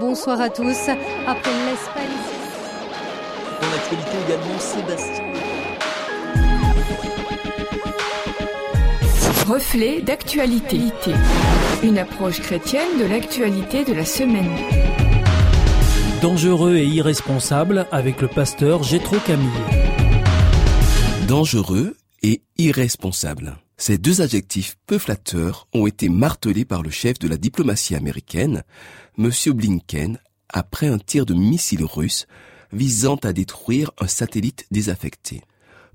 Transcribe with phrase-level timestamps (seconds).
[0.00, 0.88] Bonsoir à tous.
[1.26, 2.06] Après l'Espagne.
[3.60, 5.24] Dans l'actualité également, Sébastien.
[9.48, 10.78] Reflet d'actualité.
[11.82, 14.54] Une approche chrétienne de l'actualité de la semaine.
[16.22, 19.48] Dangereux et irresponsable avec le pasteur Gétro Camille.
[21.26, 23.56] Dangereux et irresponsable.
[23.80, 28.64] Ces deux adjectifs peu flatteurs ont été martelés par le chef de la diplomatie américaine,
[29.16, 29.30] M.
[29.54, 32.26] Blinken, après un tir de missile russe
[32.72, 35.42] visant à détruire un satellite désaffecté.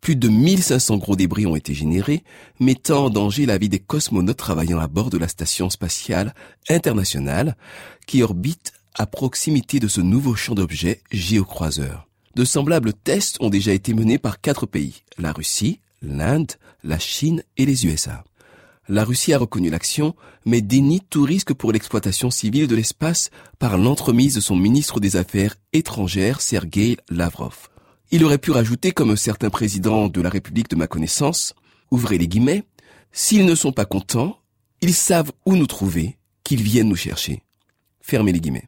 [0.00, 2.24] Plus de 1500 gros débris ont été générés,
[2.58, 6.34] mettant en danger la vie des cosmonautes travaillant à bord de la station spatiale
[6.68, 7.56] internationale
[8.06, 12.08] qui orbite à proximité de ce nouveau champ d'objets géocroiseur.
[12.34, 16.52] De semblables tests ont déjà été menés par quatre pays, la Russie, l'Inde,
[16.82, 18.24] la Chine et les USA.
[18.88, 20.14] La Russie a reconnu l'action,
[20.46, 25.16] mais dénie tout risque pour l'exploitation civile de l'espace par l'entremise de son ministre des
[25.16, 27.68] Affaires étrangères, Sergei Lavrov.
[28.10, 31.54] Il aurait pu rajouter, comme certains présidents de la République de ma connaissance,
[31.90, 32.64] ouvrez les guillemets,
[33.12, 34.38] s'ils ne sont pas contents,
[34.80, 37.42] ils savent où nous trouver, qu'ils viennent nous chercher.
[38.00, 38.66] Fermez les guillemets.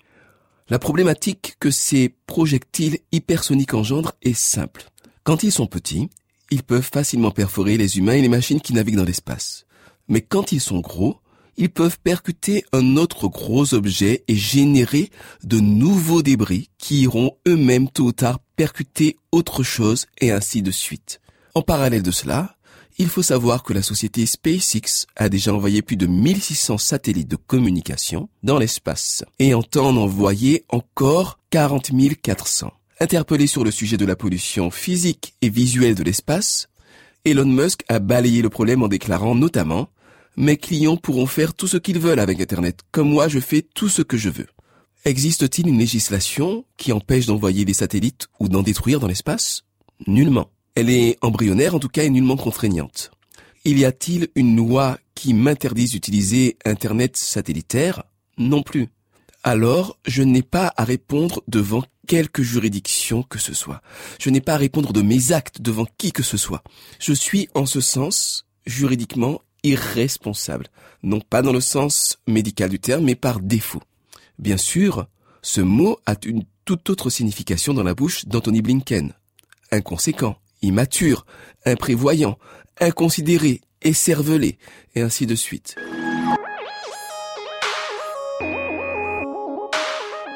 [0.69, 4.84] La problématique que ces projectiles hypersoniques engendrent est simple.
[5.25, 6.11] Quand ils sont petits,
[6.51, 9.67] ils peuvent facilement perforer les humains et les machines qui naviguent dans l'espace.
[10.09, 11.19] Mais quand ils sont gros,
[11.57, 15.11] ils peuvent percuter un autre gros objet et générer
[15.45, 20.70] de nouveaux débris qui iront eux-mêmes tôt ou tard percuter autre chose et ainsi de
[20.70, 21.20] suite.
[21.55, 22.57] En parallèle de cela,
[22.98, 27.37] il faut savoir que la société SpaceX a déjà envoyé plus de 1600 satellites de
[27.37, 31.91] communication dans l'espace et entend en envoyer encore 40
[32.23, 32.73] 400.
[33.03, 36.69] Interpellé sur le sujet de la pollution physique et visuelle de l'espace,
[37.25, 39.89] Elon Musk a balayé le problème en déclarant notamment
[40.37, 43.89] Mes clients pourront faire tout ce qu'ils veulent avec Internet, comme moi je fais tout
[43.89, 44.48] ce que je veux.
[45.07, 49.62] Existe-t-il une législation qui empêche d'envoyer des satellites ou d'en détruire dans l'espace?
[50.07, 50.51] Nullement.
[50.75, 53.13] Elle est embryonnaire en tout cas et nullement contraignante.
[53.64, 58.05] Il y a-t-il une loi qui m'interdise d'utiliser Internet satellitaire?
[58.36, 58.89] Non plus.
[59.42, 63.80] Alors, je n'ai pas à répondre devant quelque juridiction que ce soit.
[64.20, 66.62] Je n'ai pas à répondre de mes actes devant qui que ce soit.
[66.98, 70.67] Je suis en ce sens juridiquement irresponsable.
[71.02, 73.83] Non pas dans le sens médical du terme, mais par défaut.
[74.39, 75.06] Bien sûr,
[75.42, 79.14] ce mot a une toute autre signification dans la bouche d'Anthony Blinken.
[79.73, 81.24] Inconséquent, immature,
[81.64, 82.39] imprévoyant,
[82.79, 84.58] inconsidéré, écervelé,
[84.95, 85.77] et ainsi de suite.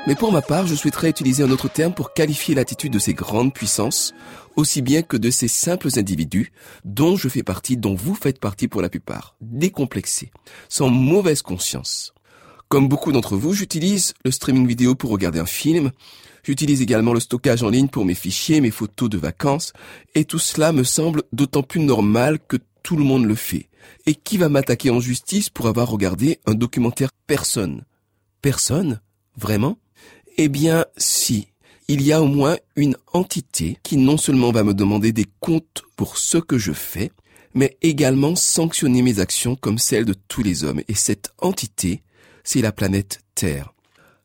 [0.07, 3.15] Mais pour ma part, je souhaiterais utiliser un autre terme pour qualifier l'attitude de ces
[3.15, 4.13] grandes puissances,
[4.55, 6.53] aussi bien que de ces simples individus,
[6.85, 10.31] dont je fais partie, dont vous faites partie pour la plupart, décomplexés,
[10.69, 12.13] sans mauvaise conscience.
[12.69, 15.91] Comme beaucoup d'entre vous, j'utilise le streaming vidéo pour regarder un film,
[16.43, 19.73] j'utilise également le stockage en ligne pour mes fichiers, mes photos de vacances,
[20.15, 23.71] et tout cela me semble d'autant plus normal que tout le monde le fait.
[24.05, 27.09] Et qui va m'attaquer en justice pour avoir regardé un documentaire?
[27.27, 27.87] Personne.
[28.43, 29.01] Personne?
[29.37, 29.79] Vraiment?
[30.37, 31.49] Eh bien, si.
[31.87, 35.83] Il y a au moins une entité qui non seulement va me demander des comptes
[35.97, 37.13] pour ce que je fais,
[37.53, 40.81] mais également sanctionner mes actions comme celles de tous les hommes.
[40.89, 42.03] Et cette entité,
[42.43, 43.75] c'est la planète Terre.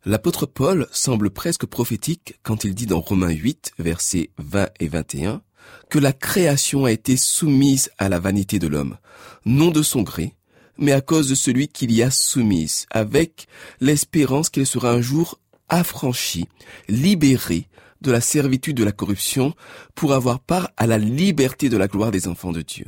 [0.05, 5.41] L'apôtre Paul semble presque prophétique quand il dit dans Romains 8, versets 20 et 21,
[5.89, 8.97] que la création a été soumise à la vanité de l'homme,
[9.45, 10.33] non de son gré,
[10.77, 13.47] mais à cause de celui qu'il y a soumise, avec
[13.81, 16.47] l'espérance qu'elle sera un jour affranchi,
[16.87, 17.67] libéré
[18.01, 19.53] de la servitude de la corruption
[19.95, 22.85] pour avoir part à la liberté de la gloire des enfants de Dieu.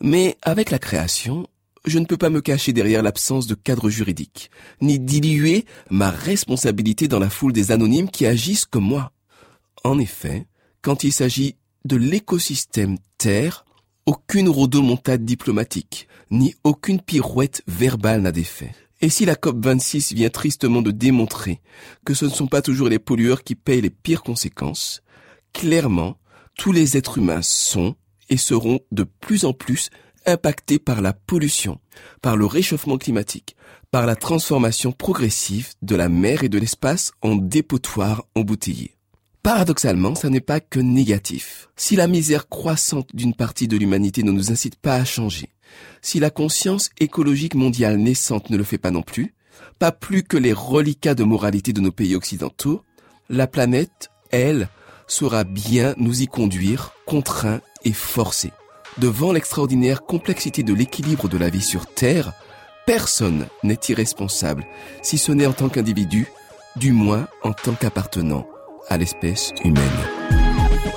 [0.00, 1.46] Mais avec la création,
[1.84, 7.08] je ne peux pas me cacher derrière l'absence de cadre juridique, ni diluer ma responsabilité
[7.08, 9.12] dans la foule des anonymes qui agissent comme moi.
[9.84, 10.46] En effet,
[10.80, 13.64] quand il s'agit de l'écosystème Terre,
[14.06, 18.72] aucune rodomontade diplomatique, ni aucune pirouette verbale n'a d'effet.
[19.02, 21.60] Et si la COP26 vient tristement de démontrer
[22.04, 25.02] que ce ne sont pas toujours les pollueurs qui payent les pires conséquences,
[25.52, 26.16] clairement,
[26.56, 27.96] tous les êtres humains sont
[28.30, 29.90] et seront de plus en plus
[30.24, 31.80] impactés par la pollution,
[32.22, 33.56] par le réchauffement climatique,
[33.90, 38.96] par la transformation progressive de la mer et de l'espace en dépotoirs embouteillés.
[39.42, 41.68] Paradoxalement, ça n'est pas que négatif.
[41.74, 45.48] Si la misère croissante d'une partie de l'humanité ne nous incite pas à changer,
[46.00, 49.34] si la conscience écologique mondiale naissante ne le fait pas non plus,
[49.80, 52.84] pas plus que les reliquats de moralité de nos pays occidentaux,
[53.28, 54.68] la planète, elle,
[55.08, 58.52] saura bien nous y conduire, contraints et forcés.
[58.98, 62.32] Devant l'extraordinaire complexité de l'équilibre de la vie sur Terre,
[62.86, 64.66] personne n'est irresponsable,
[65.02, 66.28] si ce n'est en tant qu'individu,
[66.76, 68.46] du moins en tant qu'appartenant
[68.88, 69.82] à l'espèce humaine.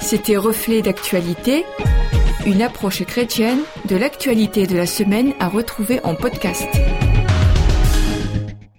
[0.02, 1.66] C'était Reflet d'actualité,
[2.46, 6.68] une approche chrétienne de l'actualité de la semaine à retrouver en podcast.